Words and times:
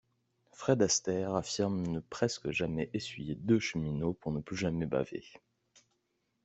Fred 0.51 0.81
Astaire 0.81 1.35
affirme 1.35 1.85
ne 1.85 1.99
presque 1.99 2.49
jamais 2.49 2.89
essuyer 2.91 3.35
deux 3.35 3.59
cheminots 3.59 4.13
pour 4.15 4.31
ne 4.31 4.39
plus 4.41 4.57
jamais 4.57 4.87
baver. 4.87 5.23